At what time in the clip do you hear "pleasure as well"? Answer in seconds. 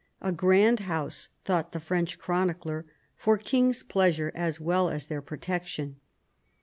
3.83-4.89